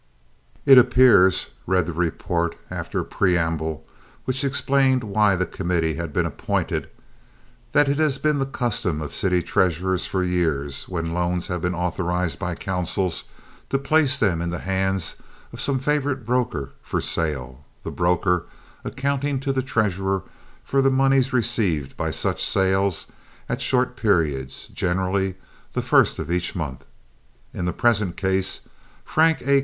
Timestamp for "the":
1.85-1.93, 5.35-5.45, 8.39-8.47, 14.49-14.57, 17.83-17.91, 19.53-19.61, 20.81-20.89, 25.73-25.83, 27.65-27.71